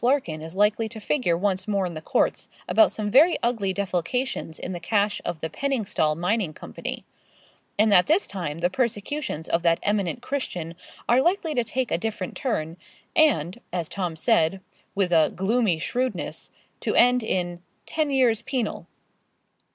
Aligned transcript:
Larkin 0.03 0.41
is 0.41 0.55
likely 0.55 0.89
to 0.89 0.99
figure 0.99 1.37
once 1.37 1.67
more 1.67 1.85
in 1.85 1.93
the 1.93 2.01
courts 2.01 2.49
about 2.67 2.91
some 2.91 3.11
very 3.11 3.37
ugly 3.43 3.71
defalcations 3.71 4.57
in 4.59 4.71
the 4.73 4.79
cash 4.79 5.21
of 5.23 5.41
the 5.41 5.49
Penningstal 5.51 6.15
Mining 6.17 6.53
Company, 6.55 7.05
and 7.77 7.91
that 7.91 8.07
this 8.07 8.25
time 8.25 8.57
the 8.61 8.69
persecutions 8.71 9.47
of 9.47 9.61
that 9.61 9.79
eminent 9.83 10.19
Christian 10.23 10.73
are 11.07 11.21
likely 11.21 11.53
to 11.53 11.63
take 11.63 11.91
a 11.91 11.99
different 11.99 12.35
turn, 12.35 12.77
and, 13.15 13.61
as 13.71 13.87
Tom 13.87 14.15
said, 14.15 14.59
with 14.95 15.11
a 15.13 15.31
gloomy 15.35 15.77
shrewdness, 15.77 16.49
to 16.79 16.95
end 16.95 17.21
in 17.21 17.61
'ten 17.85 18.09
years 18.09 18.41
penal.' 18.41 18.87